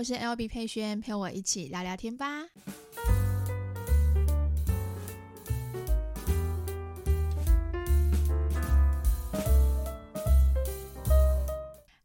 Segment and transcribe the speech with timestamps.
[0.00, 2.46] 我是 LB 佩萱，陪我一起聊聊天吧。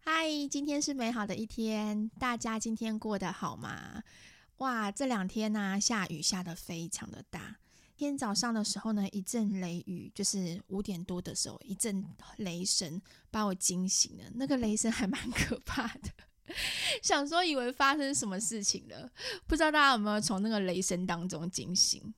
[0.02, 4.04] 嗨，今天是美好的一天，大家今天过得好吗？
[4.58, 7.56] 哇，这两天呢、下雨下得非常的大。
[7.96, 12.04] 今天早上的时候呢，一阵雷雨，就是五点多的时候，一阵
[12.36, 13.02] 雷声
[13.32, 14.26] 把我惊醒了。
[14.34, 16.10] 那个雷声还蛮可怕的。
[17.02, 19.10] 想说以为发生什么事情了，
[19.48, 22.14] 不知道大家有没有从那个雷声当中惊醒？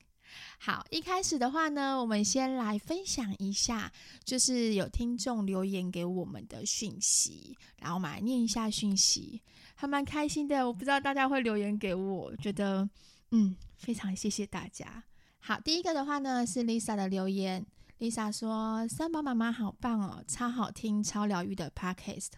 [0.60, 3.92] 好，一开始的话呢，我们先来分享一下，
[4.24, 9.40] 就是有听众留言给我们的讯息，然后我们来念一下讯息，
[9.74, 10.66] 还蛮开心的。
[10.66, 12.88] 我不知道大家会留言给我，觉得
[13.30, 15.04] 嗯，非常谢谢大家。
[15.38, 17.64] 好，第一个的话呢是 Lisa 的留言
[18.00, 22.32] ，Lisa 说：“三宝妈妈好棒哦，超好听、超疗愈的 Podcast。”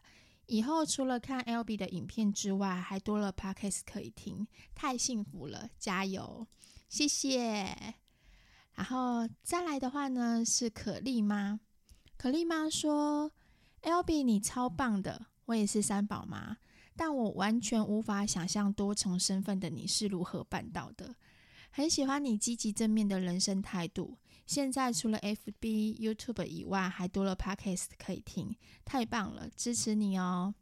[0.51, 5.71] 以后除了看 LB 的影片之外，还多了 Podcast 可以听，太幸福了！
[5.79, 6.45] 加油，
[6.89, 7.95] 谢谢。
[8.75, 11.61] 然后再来的话呢，是可丽妈。
[12.17, 13.31] 可丽妈说
[13.83, 16.57] ：“LB 你超棒的，我也是三宝妈，
[16.97, 21.15] 但我完全无法想象多重身份的你是如何办到的。
[21.71, 24.19] 很喜欢你积极正面的人生态度。”
[24.51, 28.53] 现在除了 FB、YouTube 以外，还多了 Podcast 可以听，
[28.85, 29.49] 太棒了！
[29.51, 30.53] 支持你哦，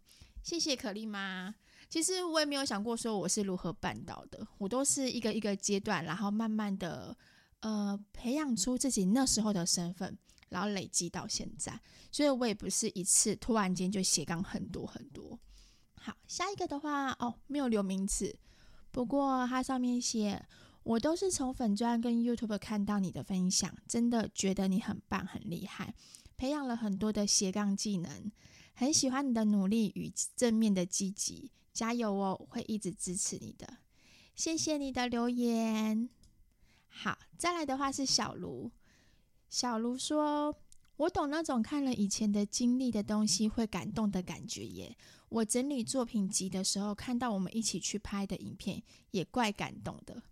[0.42, 1.54] 谢谢可丽妈。
[1.88, 7.16] 其实我也没有想过说我是如何办到的，我都是一个一个阶段，然后慢慢的
[7.60, 10.14] 呃培养出自己那时候的身份，
[10.50, 11.80] 然后累积到现在，
[12.12, 15.40] 所以我也不是一次突然间就斜杠很多很多。
[15.94, 18.38] 好，下一个的话哦，没有留名字，
[18.90, 20.46] 不过它上面写。
[20.88, 25.94] 我都是从粉专跟 YouTube 看到你的分享，真的觉得你很棒、很厉害，
[26.38, 28.32] 培养了很多的斜杠技能，
[28.72, 32.34] 很喜欢你的努力与正面的积极，加油哦！
[32.40, 33.80] 我会一直支持你的，
[34.34, 36.08] 谢谢你的留言。
[36.88, 38.70] 好，再来的话是小卢，
[39.50, 40.56] 小卢说
[40.96, 44.96] ：“我懂那种看了以前的经历的东西会感动的感觉耶。
[45.28, 50.22] 我整理作品集的时候，看到我们一起去拍的影片，也怪感动的。”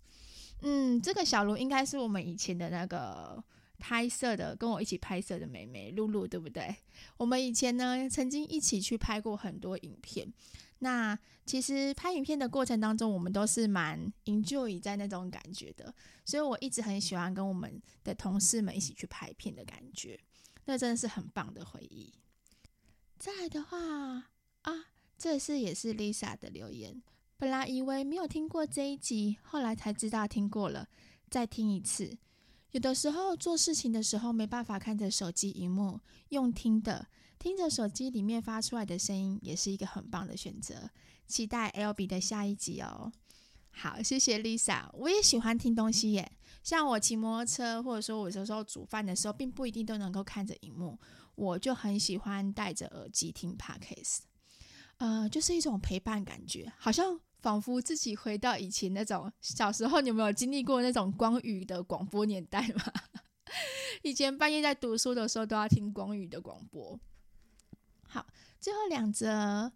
[0.62, 3.42] 嗯，这个小卢应该是我们以前的那个
[3.78, 6.74] 拍摄的，跟我一起拍摄的妹妹露露，对不对？
[7.18, 10.32] 我们以前呢，曾经一起去拍过很多影片。
[10.80, 15.94] 那其实拍影片的过程当中，我们都是蛮 enjoy 在那种感觉的，
[16.24, 20.20] 所以我一直很喜欢跟我们的同事们一起去拍片的感觉，
[20.66, 22.12] 那真的是很棒的回忆。
[23.18, 23.78] 再来的话
[24.62, 24.86] 啊，
[25.16, 27.02] 这是也是 Lisa 的留言。
[27.38, 30.88] 本来以为没有听过这一集，后来才知道听过了，
[31.28, 32.16] 再听一次。
[32.70, 37.06] 有的时候做事情的时候没办法看着手机荧幕，用听的，
[37.38, 40.90] 听着手机里面发出来的声音，也是一个很棒的选择。
[41.26, 43.12] 期待 LB 的下一集哦。
[43.70, 46.32] 好，谢谢 Lisa，我也喜欢听东西耶。
[46.62, 50.98] 像我骑摩托车，或者说我有时候煮饭的时候，并不一定都能够看着荧幕，
[51.34, 54.20] 我就很喜欢戴着耳机听 Podcast，
[54.96, 57.20] 呃，就是一种陪伴感觉，好像。
[57.46, 62.82] 仿佛自己回到以前那种小时候，你有没有经历过那种光宇的广播年代吗？
[64.02, 66.98] 以前半夜在读书的时候，都要听光宇的广播。
[68.02, 68.26] 好，
[68.58, 69.70] 最后两则，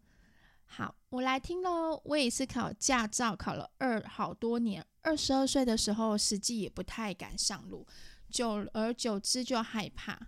[0.65, 2.03] 好，我来听喽。
[2.05, 4.85] 我也是考驾照，考了二好多年。
[5.03, 7.87] 二十二岁的时候，实际也不太敢上路，
[8.29, 10.19] 久而久之就害怕，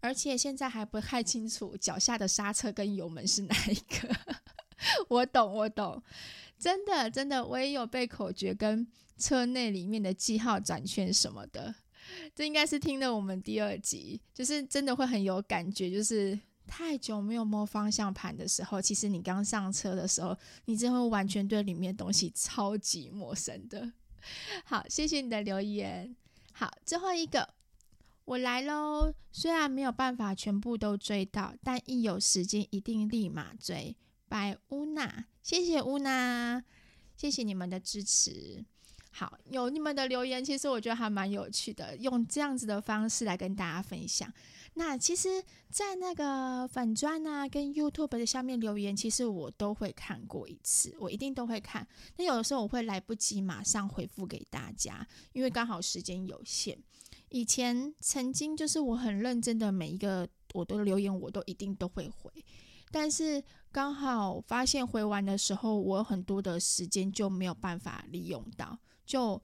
[0.00, 4.16] 而且现在还不太清楚脚下的刹车跟油门是哪一个。
[5.08, 6.02] 我懂，我懂。
[6.58, 11.74] 真的，真的，我也有背口诀跟车内里面的记号、转圈什么的。
[12.34, 15.90] 这应该是听了我们第二集，就是真的会很有感觉。
[15.90, 23.92] 就是太久没有摸方向盘的时候，其实你刚上车的时候，你真会完全对里面东西超级陌生的。
[24.64, 26.16] 好，谢谢你的留言。
[26.52, 27.48] 好，最后一个，
[28.24, 29.12] 我来喽。
[29.30, 33.94] 虽然没有办法全部都追到，但一有时间一定立马追。
[34.28, 36.62] 拜乌娜，谢谢乌娜，
[37.16, 38.64] 谢谢你们的支持。
[39.10, 44.32] 好，有你们的留言，其实我觉得还蛮有趣的，用这样子的方式来跟大家分享。
[44.74, 51.84] 那其实，在那个粉专啊跟 YouTube 的下面留言，其实我都会看过一次，我一定都会看。
[52.16, 56.78] 那有的时候我会来不及马上回复给大家，因为刚好时间有限。
[57.30, 62.30] 以前曾经就是我很认真的每一个我的留言，我都一定都会回。
[62.90, 69.40] 但是刚好发现回完的时候，我很多的时间就没有办法利用到，就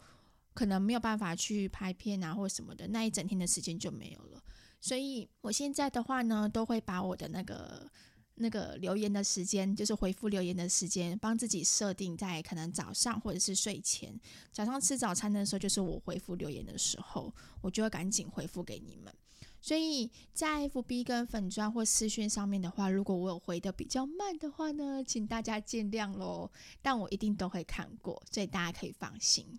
[0.55, 4.43] 可能没有办法去拍片啊或什么的，那一整天的时间就没有了。
[4.81, 7.91] 所以我现在的话呢，都会把我的那个
[8.35, 14.19] 那个留言的时间，就是回复留言的时间，帮自己设定在可能早上或者是睡前，
[14.53, 19.15] 早上吃早餐的时候，就是我回复留言的时候，我就会赶紧回复给你们。
[19.64, 26.50] 所以在 FB 跟粉砖或私讯上面的话，如果我有回的比较慢的话呢，请大家见谅喽。
[26.82, 29.58] 但我一定都会看过，所以大家可以放心。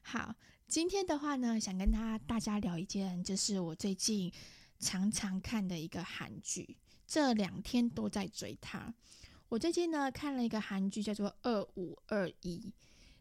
[0.00, 0.34] 好，
[0.66, 4.32] 今天的话呢，想跟他大家聊一件，就是我最近
[4.78, 6.78] 常常看的一个韩剧。
[7.06, 8.94] 这两天都在追它。
[9.50, 12.56] 我最近呢看了一个韩剧，叫做《二五二一》。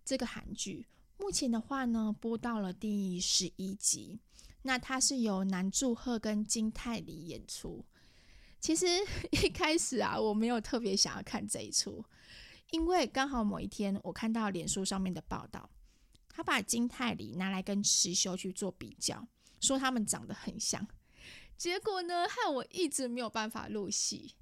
[0.05, 0.87] 这个韩剧
[1.17, 4.21] 目前的话呢播到了第十一集。
[4.63, 7.85] 那它是由南柱赫跟金泰梨演出。
[8.59, 8.85] 其实
[9.31, 12.03] 一开始啊，我没有特别想要看这一出，
[12.71, 15.69] 因为刚好某一天我看到脸书上面的报道，
[16.29, 19.27] 他把金泰梨拿来跟池修去做比较，
[19.59, 20.87] 说他们长得很像。
[21.57, 24.33] 结果呢，害我一直没有办法入戏。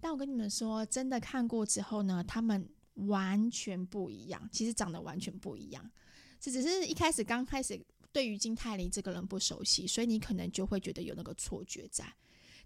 [0.00, 4.48] 但我跟你们说，真的看过之后呢，他们完全不一样。
[4.50, 5.90] 其实长得完全不一样，
[6.40, 7.80] 这只是一开始刚开始
[8.16, 12.10] 对于金泰梨这个人不熟悉，所以你可能就会觉得有那个错觉在。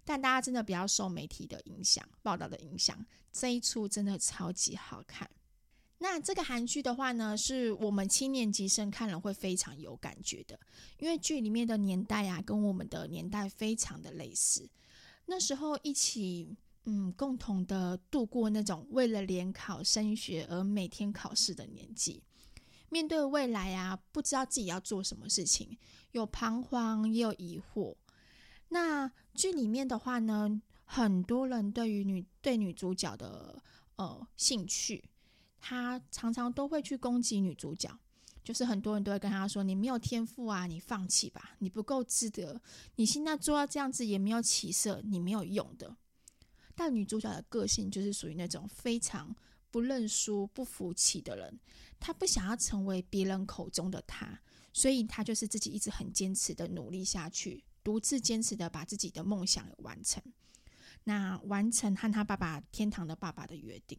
[0.05, 5.29] 但大家真的不要受媒体的影响、报道的影响，这一出真的超级好看。
[5.97, 10.57] 那这个韩剧的话呢，是我们七年级生看了会非常有感觉的，
[10.99, 14.69] 因为剧里面的年代啊，跟我们的年代非常的类似。
[15.25, 16.55] 那时候一起，
[16.85, 22.23] 嗯，共同的度过那种为了联考升学而每天考试的年纪，
[22.91, 25.75] 面对未来啊，不知道自己要做什么事情，
[26.11, 27.95] 有彷徨也有疑惑。
[28.69, 33.63] 那剧里面的话呢，很多人对于女对女主角的
[33.95, 35.03] 呃兴趣。
[35.63, 37.87] 他常常都会去攻击女主角，
[38.43, 42.59] 就是很多人都会跟他说：“你没有天赋啊，你放弃吧，你不够值得，
[42.95, 45.95] 你现在做到这样子也没有起色，你没有用的。”
[46.73, 49.35] 但女主角的个性就是属于那种非常
[49.71, 51.59] 不认输、不服气的人，
[51.99, 54.39] 他不想要成为别人口中的他，
[54.73, 60.21] 所以他就是自己一直很坚持的努力下去，独自坚持的把自己的梦想完成，
[61.05, 63.97] 那完成和他爸爸天堂的爸爸的约定。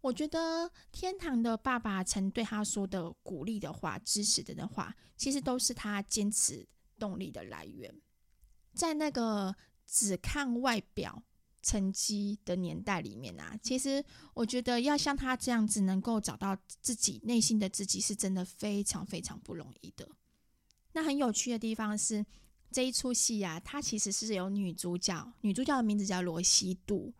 [0.00, 6.66] 我觉得天堂的爸爸曾对他说的鼓励的话、支持的话，其实都是他坚持
[6.98, 7.94] 动力的来源。
[8.72, 9.54] 在那个
[9.86, 11.22] 只看外表
[11.62, 14.04] 成绩的年代里面啊，其实
[14.34, 20.08] 我觉得要像他这样子能够找到自己内心的自己，是真的非常非常不容易的。
[20.92, 22.24] 那很有趣的地方是，
[22.72, 27.12] 这一出戏啊，它其实是有女主角，女主角的名字叫罗西度。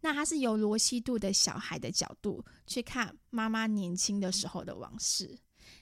[0.00, 5.38] 那她是由罗西度的小孩的角度去看妈妈年轻的时候的往事。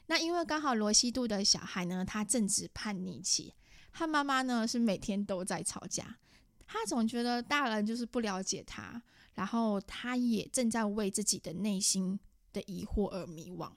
[0.06, 3.54] 那因为刚好罗西度的小孩呢，他正值叛逆期，
[3.90, 6.18] 和妈妈呢是每天都在吵架。
[6.72, 9.02] 他总觉得大人就是不了解他，
[9.34, 12.20] 然后他也正在为自己的内心
[12.52, 13.72] 的疑惑而迷惘。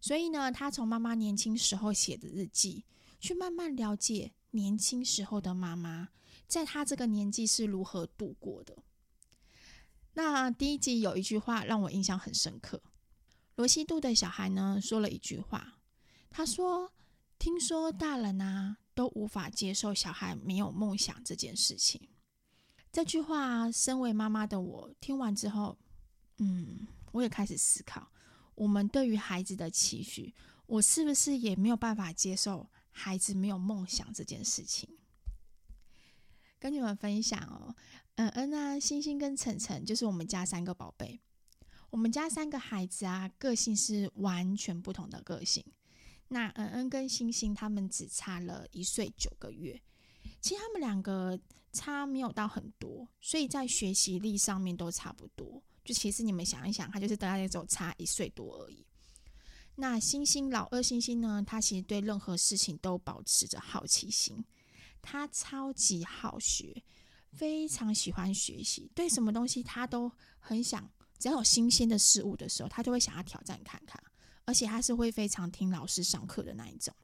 [0.00, 2.86] 所以呢，他从妈妈年轻时候写的日记，
[3.20, 6.08] 去慢慢了解年轻时候的妈妈，
[6.46, 8.74] 在他这个年纪是如何度过的。
[10.14, 12.82] 那第一集有一句话让我印象很深刻，
[13.56, 15.74] 罗西度的小孩呢说了一句话，
[16.30, 16.90] 他说
[17.38, 22.08] ：“听说大人啊都无法接受小孩没有梦想这件事情。”
[22.94, 25.76] 这句话，身为妈妈的我听完之后，
[26.38, 28.08] 嗯，我也开始思考，
[28.54, 30.32] 我们对于孩子的期许，
[30.66, 34.88] 我是不是也没有办法接受孩子没有梦想这件事情？
[36.60, 37.74] 跟你们分享哦。
[38.14, 41.20] 嗯嗯啊，星星跟晨晨就是我们家三个宝贝。
[41.90, 45.64] 我们家三个孩子啊，个性是完全不同的个性。
[46.28, 49.82] 那嗯嗯跟星星他们只差了一岁九个月，
[50.40, 51.36] 其实他们两个
[51.74, 55.62] 差没有到很多，所以在学习力上面都差不多。
[55.84, 58.86] 就其实你们想一想，他就是大概只有差一岁多而已。
[59.74, 64.42] 那星星老二星星呢，他其实对任何事情都保持着好奇心，
[65.02, 66.82] 他超级好学。
[67.32, 70.88] 非常喜欢学习，对什么东西他都很想，
[71.18, 74.00] 只要有新鲜的事物的时候，他就会想要挑战看看。
[74.44, 76.94] 而且他是会非常听老师上课的那一种。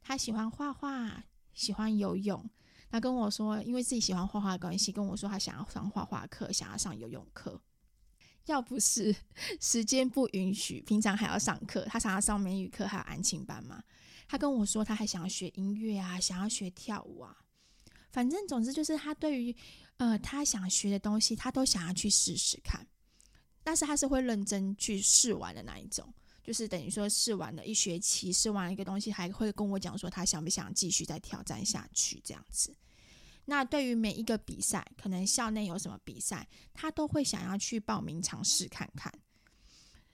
[0.00, 2.48] 他喜欢画画，喜欢游泳。
[2.90, 7.60] 他跟我说，因为自己喜欢画画的关系，跟我说他想要上画画课，想要上游泳课。
[8.46, 9.14] 要不是
[9.60, 13.82] 时间不允许，平常还要上课，他想要上美语课，还有安亲班嘛。
[14.26, 17.36] 他跟我说，他还想要学音乐啊，想要学跳舞啊。
[18.10, 19.54] 反正总之就是他对于，
[19.98, 22.84] 呃，他想学的东西，他都想要去试试看，
[23.62, 32.74] 但是他是会认真去试玩的那一种，就是等于说试完了一学期，试完了一个东西，还会跟我讲说他想不想继续再挑战下去这样子。
[33.46, 39.12] 那对于每一个比赛，可能校内有什么比赛，他都会想要去报名尝试看看。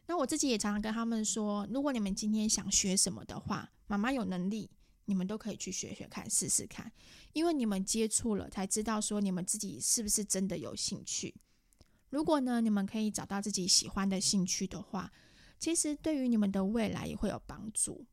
[0.07, 4.71] 那我自己也常常跟他们说，如果你们今天想学什么的话，妈妈有能力，
[5.05, 6.91] 你们都可以去学学看，试试看，
[7.33, 11.35] 因为你们接触了，才知道说你们自己是不是真的有兴趣。
[12.11, 15.13] 如果呢，你们可以找到自己喜欢的兴趣的话，
[15.59, 18.05] 其实对于你们的未来也会有帮助。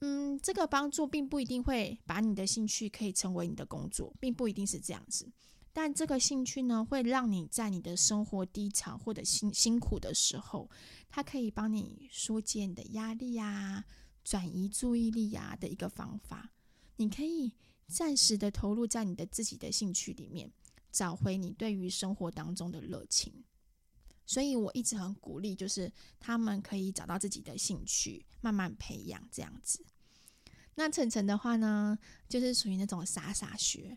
[0.00, 5.30] 嗯，这个帮助并不一定会把你的兴趣可以成为你的工作，并不一定是这样子。
[5.72, 10.70] 但这个兴趣呢，会让你在你的生活低潮或者辛辛苦的时候，
[11.08, 13.84] 它可以帮你疏解你的压力呀、
[14.22, 16.52] 转移注意力呀的一个方法。
[16.96, 17.54] 你可以
[17.88, 20.52] 暂时的投入在你的自己的兴趣里面，
[20.92, 23.44] 找回你对于生活当中的热情。
[24.26, 29.84] 所以我一直很鼓励，就是他们可以找到自己的兴趣，慢慢培养这样子。
[30.74, 33.96] 那晨晨的话呢，就是属于那种傻傻学。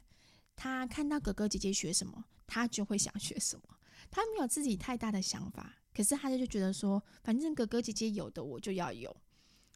[0.55, 3.63] 他看到哥哥姐姐学什么，他就会想学什么。
[4.09, 9.15] 他没有自己太大的想法，可是他就觉得说，反正哥哥姐姐有的我就要有。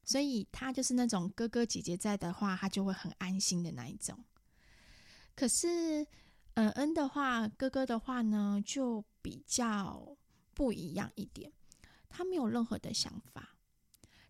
[0.03, 4.17] 所以他就是那种哥哥姐姐在的话，他就会很安心的那一种。
[5.35, 6.05] 可是，
[6.55, 10.17] 嗯，恩的话，哥哥的话呢，就比较
[10.53, 11.51] 不一样一点。
[12.09, 13.55] 他没有任何的想法，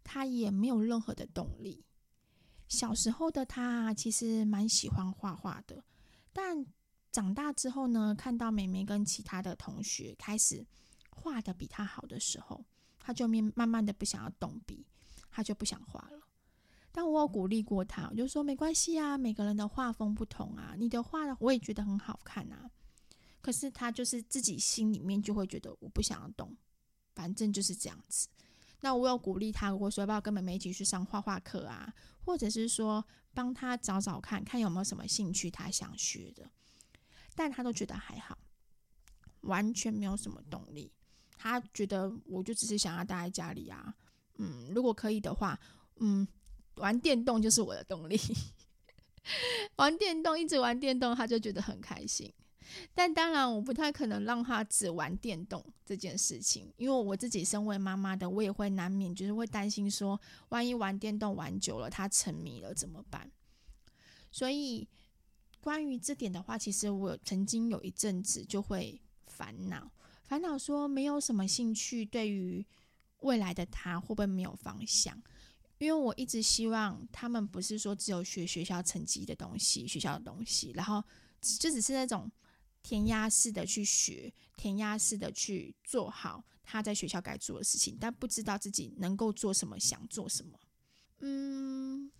[0.03, 1.83] 他也没有任何的动力。
[2.67, 5.83] 小时候的他其实蛮喜欢画画的，
[6.31, 6.65] 但
[7.11, 10.65] 长大之后呢，看到妹妹跟其他的同学开始
[11.09, 12.63] 画得比他好的时候，
[12.99, 14.85] 他就慢慢慢的不想要动笔，
[15.29, 16.19] 他就不想画了。
[16.93, 22.69] 但我有鼓励过他，我就说没关系啊，每个人的画风不同啊，你的画我也觉得很好看啊。
[23.41, 26.55] 可是他就是自己心里面就会觉得我不想要动，
[27.15, 28.27] 反正就是这样子。
[28.81, 31.93] 那我有鼓励他，我说要不要跟妹妹一起去上画画课啊？
[32.23, 36.49] 或者是说帮他找找看看有没有什么兴趣他想学的，
[37.35, 38.37] 但他都觉得还好，
[39.41, 40.91] 完全没有什么动力。
[41.37, 43.95] 他觉得我就只是想要待在家里啊，
[44.37, 45.59] 嗯，如果可以的话，
[45.95, 46.27] 嗯，
[46.75, 48.19] 玩电动就是我的动力，
[49.77, 52.31] 玩电动一直玩电动，他就觉得很开心。
[52.93, 63.31] 但当然，我不太可能让他只玩电动这件事情，因为我自己身为妈妈的，我也会难免就是会担心说，万一玩电动玩久了，他沉迷了怎么办？
[64.31, 64.87] 所以
[65.59, 69.91] 关于这点的话，其实我曾经有一阵子就会烦恼，
[70.23, 72.65] 烦恼说没有什么兴趣，对于
[73.19, 75.21] 未来的他会不会没有方向？
[75.77, 81.03] 因为我一直希望他们不是说只有学学校成绩的东西，学校的东西，然后
[81.41, 82.31] 就只是那种。
[82.83, 90.59] 填鸭式的去学，填鸭式的去做好他在学校该做的事情，但不知道自己能够做什么，想做什么。
[91.19, 92.11] 嗯，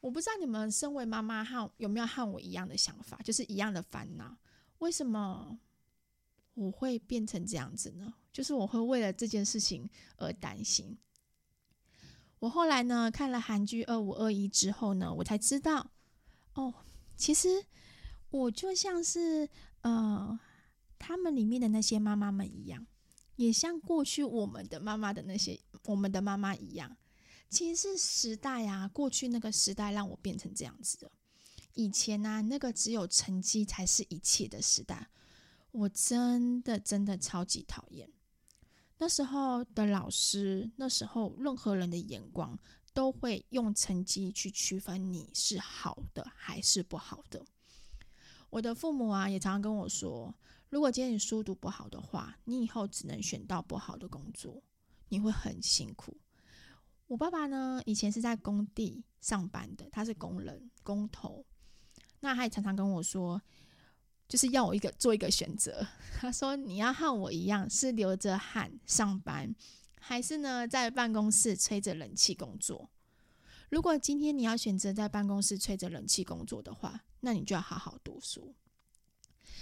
[0.00, 4.36] 我不知道你们身为妈妈和有没有和我一样的想法，就是一样的烦恼。
[4.78, 5.58] 为什么
[6.54, 8.14] 我会变成这样子呢？
[8.32, 10.96] 就是我会为了这件事情而担心。
[12.38, 15.90] 我后来呢，看了韩剧《二五二一》之后呢，我才知道，
[16.54, 16.72] 哦，
[17.16, 17.64] 其实
[18.30, 19.48] 我就像是。
[19.88, 20.38] 呃，
[20.98, 22.86] 他们里面的那些妈妈们一样，
[23.36, 26.96] 也像过去我们的妈妈的那些我们的妈妈一样，
[27.48, 31.10] 其实是时代啊，过去那个时代让我变成这样子的。
[31.74, 35.08] 以前呢、啊，那个只有成绩才是一切的时代，
[35.70, 38.10] 我真的真的超级讨厌。
[38.98, 42.58] 那时候的老师，那时候任何人的眼光
[42.92, 47.46] 都会用成绩去区分你是好的还是不好的。
[48.50, 50.34] 我的父母啊，也常常跟我说，
[50.70, 54.62] 如果今天你书读不好的话，你以后只能选到不好的工作，
[55.08, 56.16] 你会很辛苦。
[57.06, 61.44] 我爸爸呢，以前是在工地上班的，他是工人、工头。
[62.20, 63.40] 那他也常常跟我说，
[64.28, 65.86] 就是要我一个做一个选择。
[66.18, 69.54] 他说，你要和我一样，是流着汗上班，
[70.00, 72.90] 还是呢，在办公室吹着冷气工作？
[73.70, 78.54] 如果今天你要选择在办公室吹着冷气工作的话，那你就要好好读书。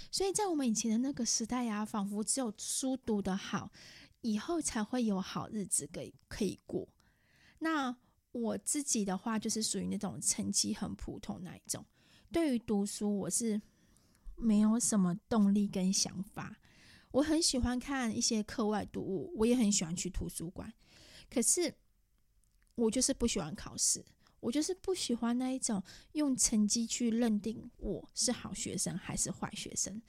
[0.09, 3.71] 所以在我们以前的那个时代呀、仿佛只有书读得好，
[4.21, 6.87] 以后才会有好日子可可以过。
[7.59, 7.95] 那
[8.31, 11.85] 我自己的话，就是属于那种成绩很普通那一种。
[12.31, 13.61] 对于读书，我是
[14.35, 16.57] 没有什么动力跟想法。
[17.11, 20.71] 我很喜欢看一些课外读物，我也很喜欢去图书馆。
[21.29, 21.73] 可是
[22.77, 24.03] 我就是不喜欢考试。
[24.39, 25.81] 我就是不喜欢那一种
[26.11, 29.99] 用成绩去认定我是好学生还是坏学生，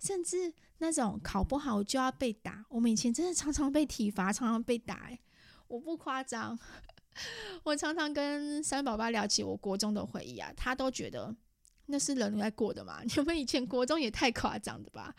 [0.00, 2.64] 甚至那种考不好就要被打。
[2.70, 5.08] 我们以前真的常常被体罚，常常被打。
[5.08, 5.20] 欸，
[5.68, 6.58] 我不夸张。
[7.62, 11.32] 我常常跟三宝爸聊起我国中的回忆啊，他都觉得
[11.86, 13.02] 那是人在过的嘛？
[13.04, 15.14] 你们以前国中也太夸张的吧？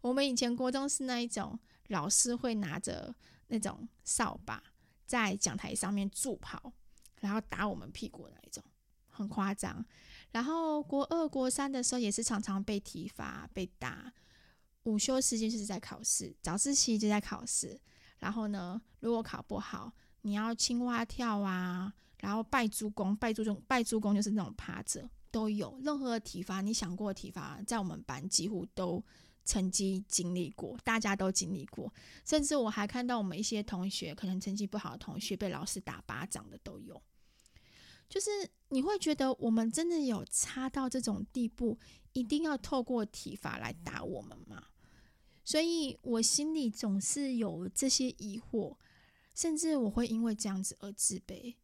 [0.00, 1.56] 我们以前国中是那一种，
[1.88, 3.14] 老师会拿着
[3.46, 4.62] 那种扫把
[5.10, 6.72] 在讲台上面助跑，
[7.20, 8.62] 然后打我们屁股那一种，
[9.08, 9.84] 很夸张。
[10.30, 14.12] 然后国二、国三的时候也是常常被体罚、被打。
[14.84, 17.76] 午休时间就是在考试，早自习就在考试。
[18.20, 25.76] 然后呢，如果考不好，你要青蛙跳啊，然后拜猪公、拜猪公、拜猪公就是那种趴着都有。
[25.82, 29.04] 任何的体罚，你想过的体罚，在我们班几乎都
[29.44, 31.92] 曾经经历过，大家都经历过。
[32.24, 37.00] 甚至我还看到我们一些同学，可能成绩不好的同学被老师打巴掌的都有。
[38.08, 38.30] 就是
[38.70, 41.78] 你会觉得我们真的有差到这种地步，
[42.12, 44.66] 一定要透过体罚来打我们吗？
[45.44, 48.76] 所以我心里总是有这些疑惑，
[49.34, 51.54] 甚至我会因为这样子而自卑，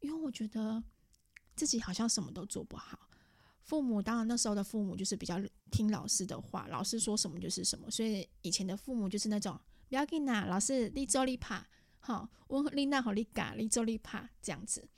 [0.00, 0.82] 因为我觉得
[1.54, 3.05] 自己好像什么都做不好。
[3.66, 5.40] 父母当然那时候的父母就是比较
[5.72, 9.58] 听老师的话，老师说什么就是什么，所以以前的父母就是那种
[9.88, 11.66] 不要紧啦，老师你做你怕，
[11.98, 14.88] 好，我你那好你嘎，你做你怕这样子。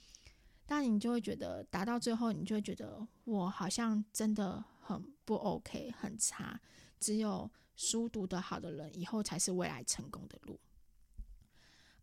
[0.67, 6.61] 但你就会觉得，打到最后，你就会觉得我好像真的很不 OK，很差。
[7.01, 10.61] 只有书读得好的人，以后才是未来成功的路。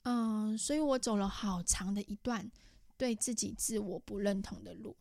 [0.02, 2.50] 嗯，所以我走了好长的一段
[2.98, 4.98] 对自己自我不认同的路，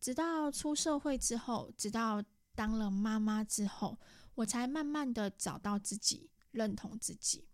[0.00, 2.22] 直到出社会之后，直到
[2.54, 3.98] 当了妈妈之后，
[4.34, 7.46] 我才慢慢的找到自己，认同自己。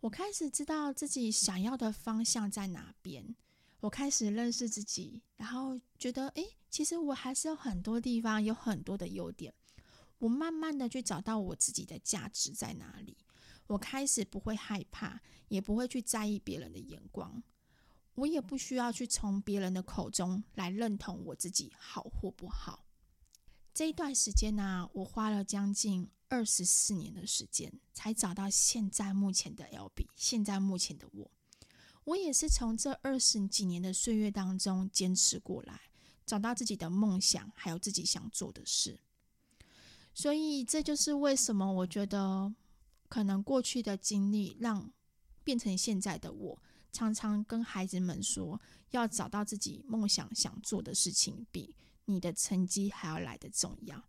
[0.00, 3.34] 我开始知道自己想要的方向在哪边。
[3.80, 9.52] 我开始认识自己，然后觉得，诶，其实我还是有很多地方有很多的优点。
[10.18, 13.16] 我慢慢的去找到我自己的价值在哪里。
[13.66, 17.42] 我开始不会害怕，也不会去在意别人的眼光。
[18.14, 22.84] 我也不需要去从别人的口中来认同我自己好或不好。
[23.74, 31.30] 这一段时间呢，我花了将近二十四年的时间，才找到现在目前的 L B，现在目前的我。
[32.04, 35.82] 我也是从这二十几年的岁月当中坚持过来，
[36.26, 39.00] 找到自己的梦想，还有自己想做的事。
[40.12, 42.52] 所以这就是为什么我觉得，
[43.08, 44.92] 可能过去的经历让
[45.42, 51.74] 变成现在的我，常常跟孩子们说，要找到自己梦想想做的事情，比
[52.04, 54.04] 你的成绩还要来得重要。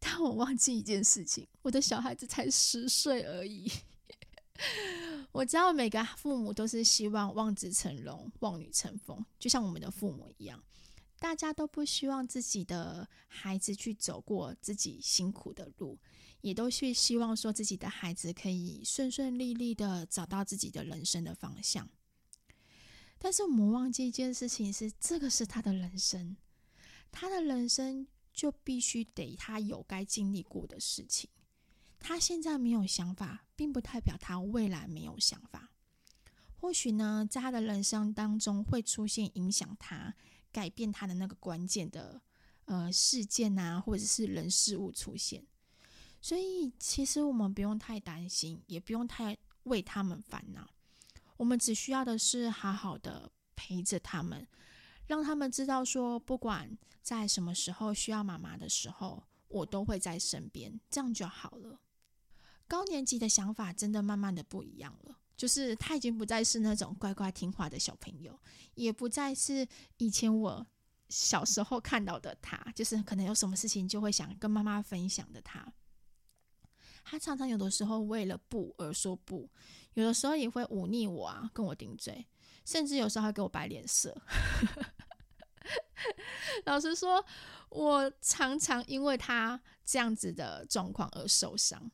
[0.00, 3.70] 但我忘记一件事情，我的小孩子才十岁而已。
[5.30, 10.62] 我知道每个父母都是希望望子成龙、望女成凤，就像我们的父母一样，
[11.18, 15.98] 大家都不希望自己的孩子去走过自己辛苦的路，
[16.40, 21.88] 也都是希望说自己的孩子可以顺顺利利的找到自己的人生的方向。
[23.18, 26.36] 但是我们忘记一件事情是，这个是他的人生，
[27.10, 31.28] 他的人生就必须得他有该经历过的事情。
[31.98, 35.72] 他现在没有想法，并不代表他未来没有想法。
[36.60, 40.14] 或许呢，在他的人生当中会出现影响他、
[40.52, 42.20] 改变他的那个关键的
[42.64, 45.46] 呃事件啊，或者是人事物出现。
[46.20, 50.68] 所以，其实我们不用太担心，也不用太为他们烦恼。
[51.36, 54.48] 我们只需要的是好好的陪着他们，
[55.06, 61.80] 让他们知道说，不管在什么时候需要妈妈的时候，我都会在身边，这样就好了。
[62.66, 68.36] 高年级的想法真的慢慢的不一样了，就是他已经不再是那种乖乖听话的小朋友，
[68.74, 69.66] 也不再是
[69.98, 70.66] 以前我
[71.08, 75.72] 小时候看到的他，就是可能有什么事情就会想跟妈妈分享的他。
[77.04, 79.48] 他常常有的时候为了不而说不，
[79.94, 82.26] 有的时候也会忤逆我啊，跟我顶嘴，
[82.66, 84.20] 甚至有时候还给我摆脸色。
[86.66, 87.24] 老实说，
[87.70, 91.90] 我常常因为他这样子的状况而受伤。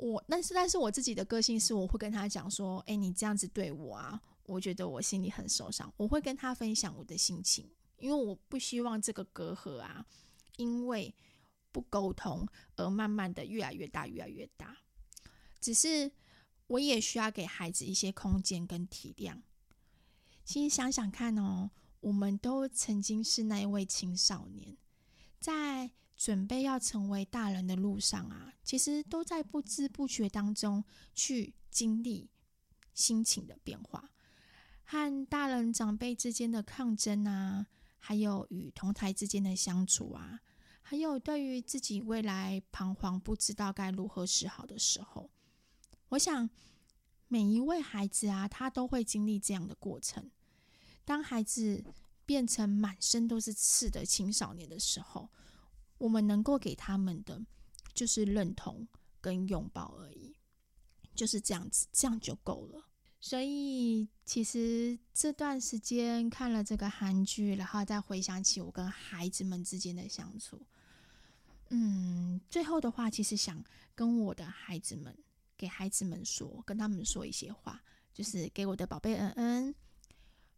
[0.00, 5.92] 我，但是，但是我自己的个性是，我会跟他讲说，诶，你这样子对我啊，我觉得我心里很受伤。
[5.96, 10.06] 我会跟他分享我的心情，因为我不希望这个隔阂啊，
[10.56, 11.12] 因为
[11.72, 14.76] 不沟通而慢慢的越来越大，越来越大。
[15.60, 16.12] 只是
[16.68, 19.42] 我也需要给孩子一些空间跟体谅。
[20.44, 24.76] 其实想想看哦，我们都曾经是那一位青少年，
[25.40, 25.90] 在。
[26.18, 32.28] 准备要成为大人的路上啊，其实都在不知不觉当中去经历
[32.92, 34.10] 心情的变化，
[34.82, 37.68] 和大人长辈之间的抗争啊，
[38.00, 40.40] 还有与同台之间的相处啊，
[40.82, 45.30] 还有对于自己未来彷徨不知道该如何是好的时候，
[46.08, 46.50] 我想
[47.28, 50.28] 每一位孩子啊，他都会经历这样的过程。
[51.04, 51.84] 当孩子
[52.26, 55.30] 变成满身都是刺的青少年的时候，
[55.98, 57.44] 我们能够给他们的
[57.94, 58.86] 就是认同
[59.20, 60.34] 跟拥抱而已，
[61.14, 62.84] 就是这样子，这样就够了。
[63.20, 70.64] 所以，其实这段时间看了这个韩剧，然后再回想起我跟孩子们之间的相处，
[71.70, 73.62] 嗯，最后的话，其实想
[73.96, 75.12] 跟我的孩子们，
[75.56, 77.82] 给孩子们说，跟他们说一些话，
[78.14, 79.74] 就是给我的宝贝恩恩。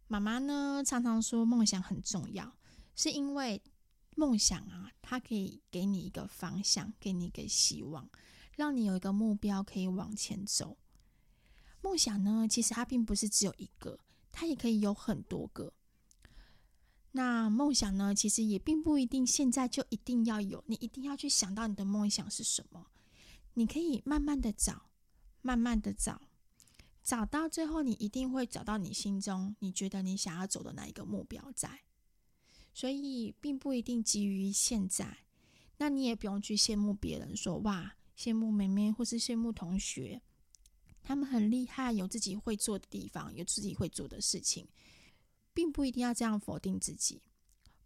[0.07, 2.55] 妈妈呢，常常说梦想很重要，
[2.94, 3.62] 是因为
[4.16, 8.11] 梦想啊，它可以给你一个方向，给你一个希望，
[8.57, 10.77] 让你有一个目标可以往前走。
[11.81, 13.99] 梦想呢，其实它并不是只有一个，
[14.31, 15.73] 它也可以有很多个。
[17.12, 22.87] 那梦想呢，其实也并不一定现在就一定要有，你一定要去想到你的梦想是什么，
[23.55, 24.90] 你可以慢慢的找，
[25.40, 26.20] 慢慢的找。
[27.03, 31.81] 找到最后，你一定会找到你心中你觉得你想要走的那一个目标在，
[32.72, 35.18] 所以并不一定急于现在。
[35.78, 40.20] 那你也不用去羡慕别人说，哇，羡慕妹妹或是羡慕同学，
[41.02, 44.68] 他们很厉害，有自己会做的地方，有自己会做的事情，
[45.54, 47.22] 并不一定要这样否定自己。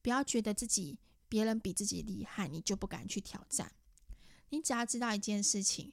[0.02, 3.72] 不要觉得自己别人比自己厉害，你就不敢去挑战。
[4.50, 5.92] 你只要知道一件事情，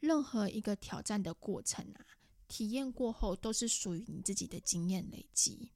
[0.00, 2.06] 任何一个挑战的过程啊。
[2.46, 5.70] 体验过后都是属于你自己的经验累积。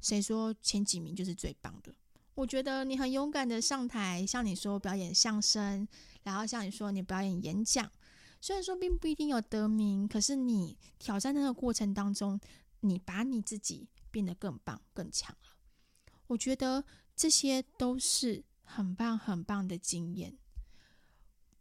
[0.00, 1.94] 谁说前几名就是最棒的？
[2.34, 5.86] 我觉得你很勇敢的上台，像你说表演相声，
[6.22, 7.90] 然后像你说你表演演讲，
[8.40, 12.40] 虽然说并不一定有得名，可是你挑战那个过程当中，
[12.80, 15.50] 你把你自己变得更棒、更强了。
[16.28, 16.84] 我觉得
[17.14, 20.38] 这些都是很棒、很棒的经验。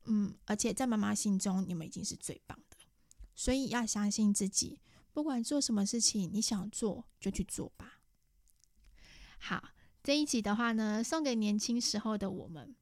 [0.06, 2.78] 嗯，而且在妈妈心中，你们已经是最棒的。
[3.36, 4.80] 所以要相信自己，
[5.12, 7.99] 不管做什么事情，你想做就去做吧。
[9.40, 9.70] 好，
[10.04, 12.76] 这一集的话呢，送给年轻时候的我们，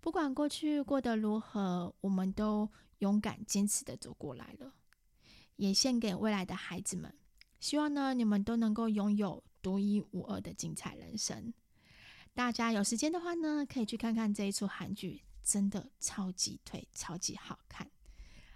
[0.00, 4.72] 不管过去过得如何，我们都勇敢坚持的走过来了。
[5.56, 7.14] 也献给未来的孩子们，
[7.60, 11.52] 希望呢你们都能够拥有独一无二的精彩人生。
[12.34, 17.88] 大家有时间的话呢，可以去看看这一出韩剧，真的超级推，超级好看。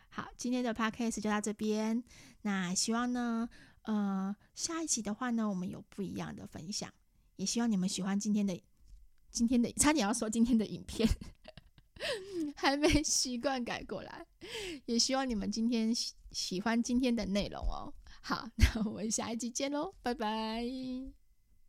[0.09, 2.03] 好，今天的 podcast 就到这边。
[2.43, 3.49] 那希望呢，
[3.83, 6.93] 呃，下一期的话呢，我们有不一样的分享。
[7.37, 8.61] 也希望你们喜欢今天的
[9.31, 11.09] 今天的，差点要说今天的影片，
[12.57, 14.27] 还没习惯改过来。
[14.87, 17.93] 也希望你们今天喜喜欢今天的内容哦。
[18.23, 21.26] 好，那我们下一集见喽，拜拜。